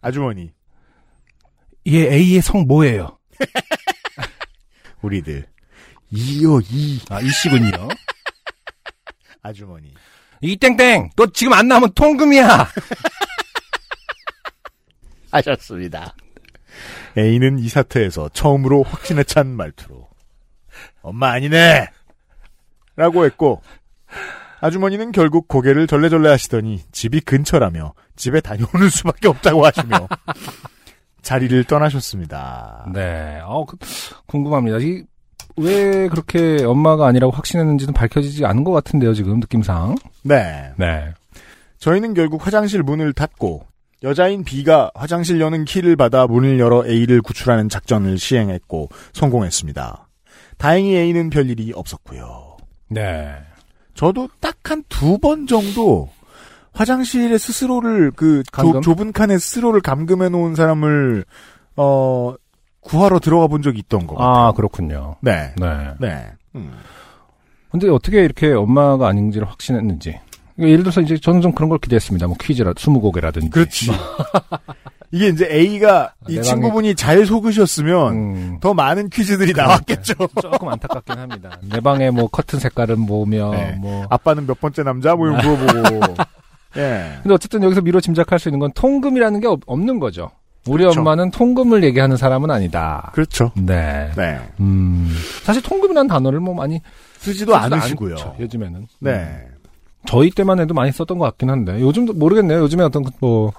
아주머니 0.00 0.52
얘 1.88 2.12
A의 2.12 2.42
성 2.42 2.66
뭐예요? 2.66 3.18
우리들. 5.00 5.46
이요, 6.10 6.60
이. 6.70 7.00
아, 7.10 7.20
이씨군요. 7.20 7.88
아주머니. 9.42 9.92
이 10.40 10.56
땡땡! 10.56 11.10
너 11.16 11.26
지금 11.26 11.52
안 11.52 11.68
나오면 11.68 11.92
통금이야! 11.94 12.68
하셨습니다. 15.30 16.14
A는 17.16 17.58
이 17.58 17.68
사태에서 17.68 18.28
처음으로 18.30 18.82
확신에 18.82 19.24
찬 19.24 19.48
말투로. 19.48 20.08
엄마 21.02 21.32
아니네! 21.32 21.88
라고 22.96 23.24
했고, 23.24 23.62
아주머니는 24.60 25.12
결국 25.12 25.48
고개를 25.48 25.86
절레절레 25.86 26.28
하시더니 26.28 26.82
집이 26.92 27.20
근처라며 27.22 27.94
집에 28.16 28.40
다녀오는 28.40 28.88
수밖에 28.90 29.28
없다고 29.28 29.66
하시며 29.66 30.08
자리를 31.22 31.64
떠나셨습니다. 31.64 32.86
네. 32.92 33.40
어, 33.44 33.64
그, 33.64 33.76
궁금합니다. 34.26 34.78
이, 34.78 35.04
왜 35.56 36.08
그렇게 36.08 36.64
엄마가 36.64 37.06
아니라고 37.06 37.32
확신했는지는 37.32 37.94
밝혀지지 37.94 38.44
않은 38.46 38.64
것 38.64 38.72
같은데요, 38.72 39.14
지금 39.14 39.40
느낌상. 39.40 39.96
네. 40.22 40.72
네. 40.76 41.12
저희는 41.78 42.14
결국 42.14 42.46
화장실 42.46 42.82
문을 42.82 43.12
닫고 43.12 43.66
여자인 44.04 44.44
B가 44.44 44.90
화장실 44.94 45.40
여는 45.40 45.64
키를 45.64 45.96
받아 45.96 46.26
문을 46.26 46.58
열어 46.58 46.84
A를 46.86 47.22
구출하는 47.22 47.68
작전을 47.68 48.18
시행했고 48.18 48.88
성공했습니다. 49.12 50.08
다행히 50.58 50.96
A는 50.96 51.30
별일이 51.30 51.72
없었고요. 51.74 52.56
네. 52.88 53.34
저도 53.94 54.28
딱 54.40 54.56
한 54.70 54.82
두 54.88 55.18
번 55.18 55.46
정도 55.46 56.08
화장실에 56.72 57.36
스스로를 57.36 58.10
그 58.16 58.42
감금? 58.52 58.80
좁, 58.80 59.00
은 59.00 59.12
칸에 59.12 59.36
스스로를 59.38 59.80
감금해 59.82 60.30
놓은 60.30 60.54
사람을 60.54 61.24
어 61.76 62.34
구하러 62.82 63.18
들어가 63.18 63.46
본 63.46 63.62
적이 63.62 63.78
있던 63.80 64.06
것 64.06 64.16
같아요. 64.16 64.30
아, 64.34 64.52
그렇군요. 64.52 65.16
네. 65.20 65.52
네. 65.56 65.66
네. 65.98 66.26
음. 66.54 66.72
근데 67.70 67.88
어떻게 67.88 68.22
이렇게 68.24 68.52
엄마가 68.52 69.08
아닌지를 69.08 69.48
확신했는지. 69.48 70.20
예를 70.58 70.78
들어서 70.80 71.00
이제 71.00 71.16
저는 71.16 71.40
좀 71.40 71.52
그런 71.52 71.70
걸 71.70 71.78
기대했습니다. 71.78 72.26
뭐 72.26 72.36
퀴즈라, 72.38 72.74
스무고개라든지. 72.76 73.48
그렇지. 73.50 73.90
이게 75.10 75.28
이제 75.28 75.48
A가 75.50 76.12
이 76.28 76.36
내방에- 76.36 76.42
친구분이 76.42 76.94
잘 76.94 77.24
속으셨으면 77.26 78.12
음, 78.14 78.58
더 78.60 78.74
많은 78.74 79.08
퀴즈들이 79.10 79.52
나왔겠죠. 79.52 80.14
조금 80.42 80.68
안타깝긴 80.68 81.18
합니다. 81.18 81.58
내 81.62 81.80
방에 81.80 82.10
뭐 82.10 82.28
커튼 82.28 82.58
색깔은 82.58 82.98
뭐며, 83.00 83.50
네. 83.52 83.72
뭐. 83.80 84.06
아빠는 84.10 84.46
몇 84.46 84.60
번째 84.60 84.82
남자? 84.82 85.14
뭐 85.16 85.28
이런 85.28 85.40
거 85.42 85.48
물어보고. 85.56 86.14
예. 86.76 87.18
근데 87.22 87.34
어쨌든 87.34 87.62
여기서 87.62 87.80
미뤄 87.82 88.00
짐작할 88.00 88.38
수 88.38 88.48
있는 88.48 88.58
건 88.58 88.72
통금이라는 88.74 89.40
게 89.40 89.46
없- 89.46 89.60
없는 89.66 89.98
거죠. 89.98 90.30
우리 90.66 90.84
그렇죠. 90.84 91.00
엄마는 91.00 91.30
통금을 91.30 91.82
얘기하는 91.84 92.16
사람은 92.16 92.50
아니다. 92.50 93.10
그렇죠. 93.14 93.50
네. 93.56 94.10
네. 94.16 94.38
음, 94.60 95.12
사실 95.42 95.62
통금이라는 95.62 96.08
단어를 96.08 96.40
뭐 96.40 96.54
많이 96.54 96.80
쓰지도 97.18 97.52
쓰지도 97.52 97.74
않으시고요. 97.74 98.14
않죠, 98.14 98.36
요즘에는. 98.38 98.80
음. 98.80 98.86
네. 99.00 99.46
저희 100.06 100.30
때만 100.30 100.58
해도 100.60 100.74
많이 100.74 100.90
썼던 100.92 101.18
것 101.18 101.24
같긴 101.26 101.50
한데 101.50 101.80
요즘도 101.80 102.14
모르겠네요. 102.14 102.60
요즘에 102.60 102.82
어떤 102.84 103.04
그뭐 103.04 103.52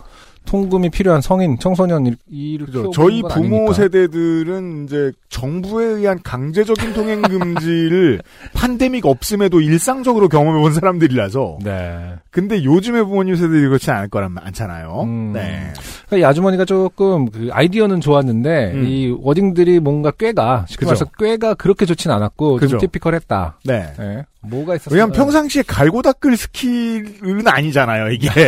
통금이 0.45 0.89
필요한 0.89 1.21
성인, 1.21 1.57
청소년 1.59 2.05
일- 2.05 2.17
이를 2.29 2.65
그죠. 2.67 2.91
저희 2.91 3.21
부모 3.21 3.33
아니니까. 3.57 3.73
세대들은 3.73 4.85
이제 4.85 5.11
정부에 5.29 5.85
의한 5.85 6.19
강제적인 6.23 6.93
통행 6.93 7.21
금지를 7.21 8.21
팬데믹 8.59 9.05
없음에도 9.05 9.61
일상적으로 9.61 10.29
경험해 10.29 10.61
본 10.61 10.73
사람들이라서. 10.73 11.59
네. 11.63 12.13
근데 12.29 12.63
요즘의 12.63 13.05
부모님 13.05 13.35
세대들이 13.35 13.67
그렇지 13.67 13.89
않을 13.91 14.09
거란 14.09 14.35
않잖아요. 14.37 15.01
음. 15.03 15.31
네. 15.33 15.71
그러니까 16.07 16.17
이 16.17 16.29
아주머니가 16.29 16.65
조금 16.65 17.29
그 17.31 17.49
아이디어는 17.51 18.01
좋았는데 18.01 18.71
음. 18.73 18.85
이 18.85 19.15
워딩들이 19.19 19.79
뭔가 19.79 20.11
꾀가 20.11 20.65
쉽게. 20.67 20.85
말해서 20.85 21.05
꾀가 21.17 21.53
그렇게 21.55 21.85
좋진 21.85 22.11
않았고 22.11 22.57
그죠. 22.57 22.71
좀 22.71 22.79
티피컬했다. 22.81 23.59
네. 23.65 23.93
네. 23.97 24.23
뭐가 24.41 24.75
있었어요? 24.75 24.93
왜냐면 24.95 25.13
평상시에 25.15 25.63
갈고 25.65 26.01
닦을 26.01 26.35
스킬은 26.35 27.47
아니잖아요, 27.47 28.11
이게. 28.11 28.29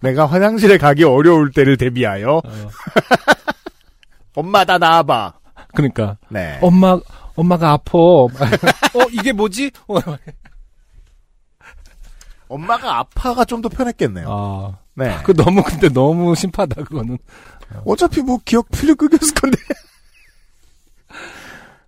내가 0.00 0.26
화장실에 0.26 0.78
가기 0.78 1.04
어려울 1.04 1.50
때를 1.50 1.76
대비하여 1.76 2.36
어, 2.36 2.42
엄마 4.34 4.64
다 4.64 4.78
나와봐. 4.78 5.34
그러니까 5.74 6.16
네. 6.28 6.58
엄마 6.62 6.98
엄마가 7.34 7.72
아파. 7.72 7.98
어 7.98 8.28
이게 9.12 9.32
뭐지? 9.32 9.70
어, 9.88 9.98
엄마가 12.48 12.98
아파가 12.98 13.44
좀 13.44 13.60
더 13.62 13.68
편했겠네요. 13.68 14.26
아, 14.30 14.78
네. 14.94 15.16
그 15.24 15.34
너무 15.34 15.62
근데 15.62 15.88
너무 15.88 16.34
심하다 16.34 16.84
그거는. 16.84 17.18
어차피 17.84 18.22
뭐 18.22 18.38
기억 18.44 18.70
풀려 18.70 18.94
끄겼을 18.94 19.34
건데. 19.34 19.58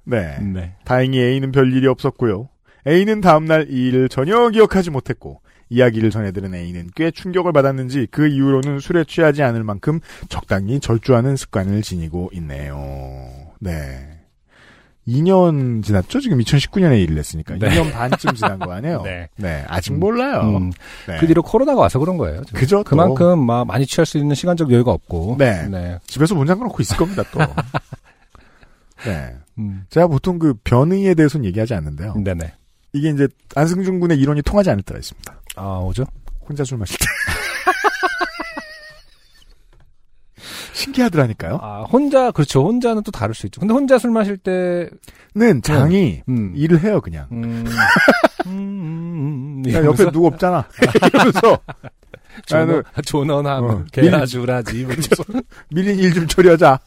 네. 0.04 0.38
네. 0.40 0.74
다행히 0.84 1.20
A는 1.20 1.52
별 1.52 1.72
일이 1.72 1.86
없었고요. 1.86 2.48
A는 2.86 3.20
다음날 3.20 3.68
이 3.70 3.88
일을 3.88 4.08
전혀 4.08 4.48
기억하지 4.50 4.90
못했고 4.90 5.40
이야기를 5.70 6.10
전해들은 6.10 6.54
A는 6.54 6.90
꽤 6.94 7.10
충격을 7.10 7.52
받았는지 7.52 8.08
그 8.10 8.26
이후로는 8.26 8.80
술에 8.80 9.04
취하지 9.04 9.42
않을 9.42 9.64
만큼 9.64 10.00
적당히 10.28 10.80
절주하는 10.80 11.36
습관을 11.36 11.82
지니고 11.82 12.30
있네요. 12.34 12.76
네. 13.60 14.20
2년 15.08 15.82
지났죠? 15.82 16.20
지금 16.20 16.38
2019년에 16.38 17.02
일을 17.02 17.16
했으니까. 17.18 17.56
네. 17.56 17.68
2년 17.68 17.90
반쯤 17.92 18.34
지난 18.34 18.58
거 18.58 18.72
아니에요? 18.72 19.02
네. 19.36 19.64
아직 19.66 19.92
음, 19.92 20.00
몰라요. 20.00 20.40
음, 20.42 20.70
네. 21.06 21.18
그 21.18 21.26
뒤로 21.26 21.42
코로나가 21.42 21.80
와서 21.80 21.98
그런 21.98 22.16
거예요. 22.16 22.44
지금. 22.44 22.60
그죠? 22.60 22.76
또. 22.78 22.84
그만큼 22.84 23.44
막 23.44 23.66
많이 23.66 23.86
취할 23.86 24.06
수 24.06 24.18
있는 24.18 24.34
시간적 24.34 24.70
여유가 24.70 24.92
없고. 24.92 25.36
네. 25.38 25.66
네. 25.68 25.98
집에서 26.06 26.34
문 26.34 26.46
잠궈놓고 26.46 26.82
있을 26.82 26.96
겁니다, 26.96 27.22
또. 27.32 27.40
네. 29.04 29.34
음. 29.58 29.84
제가 29.88 30.06
보통 30.06 30.38
그 30.38 30.54
변의에 30.64 31.14
대해서는 31.14 31.46
얘기하지 31.46 31.74
않는데요. 31.74 32.14
네네. 32.22 32.52
이게 32.92 33.10
이제 33.10 33.28
안승준 33.54 34.00
군의 34.00 34.18
이론이 34.18 34.42
통하지 34.42 34.70
않을 34.70 34.82
때가 34.82 34.98
있습니다. 34.98 35.39
아 35.60 35.78
오죠? 35.78 36.04
혼자 36.48 36.64
술 36.64 36.78
마실 36.78 36.96
때. 36.98 37.04
신기하더라니까요. 40.72 41.58
아 41.60 41.82
혼자 41.82 42.30
그렇죠. 42.30 42.64
혼자는 42.66 43.02
또 43.02 43.10
다를 43.10 43.34
수 43.34 43.46
있죠. 43.46 43.60
근데 43.60 43.74
혼자 43.74 43.98
술 43.98 44.10
마실 44.10 44.38
때, 44.38 44.88
는 45.34 45.60
장이 45.62 46.22
음, 46.28 46.52
일을 46.56 46.80
해요, 46.80 47.00
그냥. 47.00 47.26
음, 47.32 47.64
음, 48.46 48.52
음, 49.58 49.62
그냥 49.62 49.84
옆에 49.84 50.10
누구 50.10 50.26
없잖아. 50.28 50.66
이러면서 51.12 51.58
나는 52.50 52.82
조넌하면 53.04 53.70
어, 53.70 53.84
개라주라지. 53.92 54.84
뭐. 54.84 54.94
밀린 55.68 55.98
일 55.98 56.14
좀 56.14 56.26
처리하자. 56.26 56.78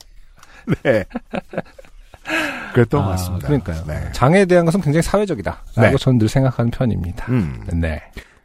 네. 0.83 1.03
그랬던 2.73 3.01
것 3.03 3.07
아, 3.07 3.11
같습니다. 3.11 3.47
그러니까요. 3.47 3.83
네. 3.85 4.09
장에 4.13 4.45
대한 4.45 4.65
것은 4.65 4.81
굉장히 4.81 5.03
사회적이다. 5.03 5.63
라고 5.75 5.91
네. 5.91 5.97
저는 5.97 6.17
늘 6.17 6.27
생각하는 6.29 6.71
편입니다. 6.71 7.25
음. 7.31 7.63
네. 7.73 8.01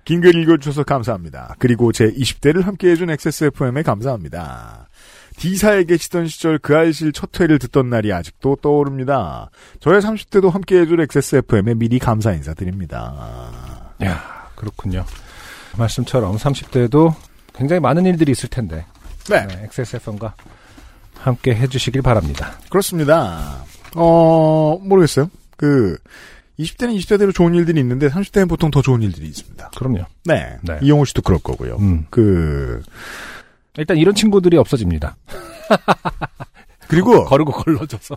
긴 0.09 0.23
글 0.23 0.35
읽어주셔서 0.37 0.85
감사합니다. 0.85 1.55
그리고 1.59 1.93
제 1.93 2.11
20대를 2.11 2.63
함께해준 2.63 3.11
XSFM에 3.11 3.83
감사합니다. 3.83 4.89
D사에 5.37 5.85
계시던 5.85 6.29
시절 6.29 6.59
그 6.59 6.75
알실 6.75 7.13
첫 7.13 7.39
회를 7.39 7.59
듣던 7.59 7.91
날이 7.91 8.11
아직도 8.11 8.57
떠오릅니다. 8.63 9.51
저의 9.81 10.01
30대도 10.01 10.51
함께해줄 10.51 11.03
XSFM에 11.03 11.75
미리 11.75 11.99
감사 11.99 12.33
인사드립니다. 12.33 13.93
야 14.03 14.49
그렇군요. 14.57 15.05
말씀처럼 15.77 16.39
30대도 16.39 17.15
굉장히 17.53 17.81
많은 17.81 18.07
일들이 18.07 18.33
있을 18.33 18.49
텐데. 18.49 18.87
네, 19.29 19.47
네, 19.47 19.65
XSFM과 19.65 20.35
함께 21.19 21.55
해주시길 21.55 22.01
바랍니다. 22.01 22.53
그렇습니다. 22.71 23.63
어, 23.95 24.79
모르겠어요. 24.83 25.31
그, 25.59 25.99
20대는 26.59 26.97
20대대로 26.99 27.35
좋은 27.35 27.55
일들이 27.55 27.81
있는데 27.81 28.09
30대는 28.09 28.49
보통 28.49 28.71
더 28.71 28.83
좋은 28.83 29.03
일들이 29.03 29.27
있습니다. 29.29 29.71
그럼요. 29.77 30.05
네. 30.25 30.57
네. 30.63 30.79
이용호 30.83 31.05
씨도 31.05 31.23
그럴 31.23 31.39
거고요. 31.39 31.77
음. 31.77 32.07
그, 32.11 32.83
일단 33.77 33.97
이런 33.97 34.15
친구들이 34.15 34.57
없어집니다. 34.57 35.17
그리고 36.89 37.25
거르고 37.27 37.53
걸러져서. 37.53 38.17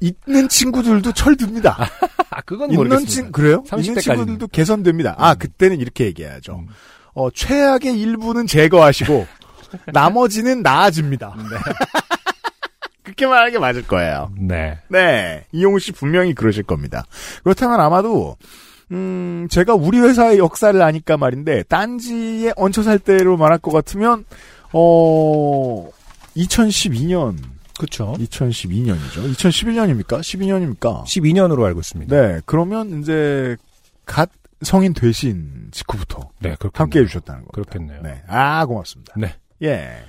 있는 0.00 0.48
친구들도 0.48 1.12
철듭니다. 1.12 1.88
아, 2.30 2.40
그건 2.42 2.70
있는 2.70 2.76
모르겠습니다. 2.76 3.10
친 3.10 3.32
그래요? 3.32 3.64
30 3.66 3.78
있는 3.86 3.94
대까지는. 3.94 4.16
친구들도 4.16 4.48
개선됩니다. 4.48 5.14
아 5.18 5.32
음. 5.32 5.38
그때는 5.38 5.80
이렇게 5.80 6.04
얘기해야죠. 6.04 6.56
음. 6.56 6.66
어 7.14 7.30
최악의 7.30 7.98
일부는 7.98 8.46
제거하시고 8.46 9.26
나머지는 9.92 10.62
나아집니다. 10.62 11.34
네. 11.38 11.56
그렇게 13.10 13.26
말하는 13.26 13.52
게 13.52 13.58
맞을 13.58 13.82
거예요. 13.86 14.30
네. 14.38 14.78
네, 14.88 15.44
이용우 15.52 15.78
씨 15.80 15.92
분명히 15.92 16.34
그러실 16.34 16.62
겁니다. 16.62 17.04
그렇다면 17.42 17.80
아마도 17.80 18.36
음 18.92 19.48
제가 19.50 19.74
우리 19.74 19.98
회사의 19.98 20.38
역사를 20.38 20.80
아니까 20.80 21.16
말인데 21.16 21.64
딴지에 21.64 22.52
얹혀 22.56 22.82
살 22.82 22.98
때로 22.98 23.36
말할 23.36 23.58
것 23.58 23.72
같으면 23.72 24.24
어 24.72 25.88
2012년, 26.36 27.36
그쵸. 27.78 28.14
2012년이죠. 28.18 29.34
2011년입니까? 29.34 30.20
12년입니까? 30.20 31.02
12년으로 31.02 31.64
알고 31.64 31.80
있습니다. 31.80 32.14
네, 32.16 32.40
그러면 32.46 33.00
이제 33.00 33.56
갓 34.06 34.30
성인 34.62 34.92
되신 34.92 35.68
직후부터 35.72 36.30
네, 36.38 36.54
그렇겠네요. 36.56 36.70
함께 36.74 37.00
해주셨다는 37.00 37.44
겁니다. 37.46 37.52
그렇겠네요. 37.54 38.02
네, 38.02 38.22
아 38.28 38.64
고맙습니다. 38.66 39.14
네. 39.16 39.34
예, 39.62 40.04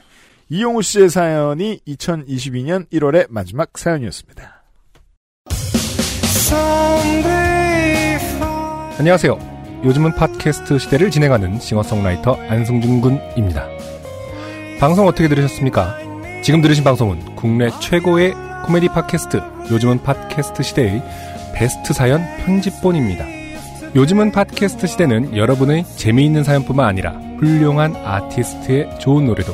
이용우 0.53 0.81
씨의 0.81 1.09
사연이 1.09 1.79
2022년 1.87 2.85
1월의 2.89 3.27
마지막 3.29 3.77
사연이었습니다. 3.77 4.65
안녕하세요. 8.99 9.39
요즘은 9.85 10.15
팟캐스트 10.15 10.77
시대를 10.77 11.09
진행하는 11.09 11.57
싱어송라이터 11.57 12.33
안승준 12.49 12.99
군입니다. 12.99 13.65
방송 14.77 15.07
어떻게 15.07 15.29
들으셨습니까? 15.29 15.97
지금 16.43 16.61
들으신 16.61 16.83
방송은 16.83 17.37
국내 17.37 17.69
최고의 17.79 18.33
코미디 18.65 18.89
팟캐스트 18.89 19.37
요즘은 19.71 20.03
팟캐스트 20.03 20.63
시대의 20.63 21.01
베스트 21.55 21.93
사연 21.93 22.25
편집본입니다. 22.43 23.25
요즘은 23.95 24.33
팟캐스트 24.33 24.85
시대는 24.85 25.37
여러분의 25.37 25.85
재미있는 25.95 26.43
사연뿐만 26.43 26.85
아니라 26.85 27.11
훌륭한 27.39 27.95
아티스트의 27.95 28.99
좋은 28.99 29.27
노래도 29.27 29.53